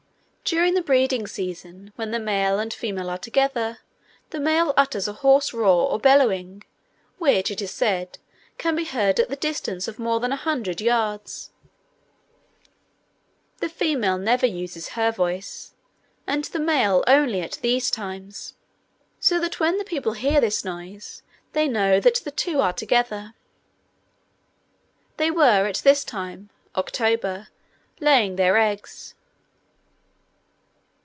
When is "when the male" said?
1.95-2.59